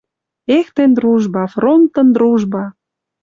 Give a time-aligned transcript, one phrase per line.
[0.57, 2.63] Эх тӹнь, дружба, фронтын дружба!